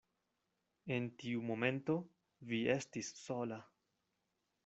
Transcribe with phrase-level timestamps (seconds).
[0.95, 1.99] En tiu momento,
[2.53, 3.63] vi estis sola.